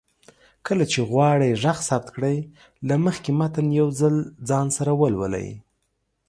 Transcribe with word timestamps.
کله 0.65 0.83
چې 0.91 0.99
غواړئ 1.09 1.51
غږ 1.63 1.77
ثبت 1.89 2.07
کړئ، 2.15 2.37
له 2.87 2.95
مخکې 3.05 3.29
متن 3.39 3.67
يو 3.79 3.87
ځل 3.99 4.15
ځان 4.49 4.67
سره 4.77 4.91
ولولئ 5.01 5.49